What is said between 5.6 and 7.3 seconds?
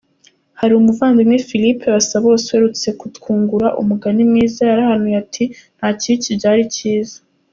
nta kibi kibyara icyiza”.